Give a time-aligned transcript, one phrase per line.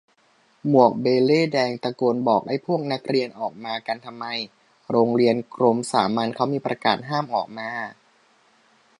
[0.67, 4.25] หมวกเบเล่ต์แดง ตะโกนบอกไอ้พวกนักเรียนออกมากันทำไม
[4.91, 7.69] โรงเรียนกรมสามัญเค้ามีประกาศห้ามออกมา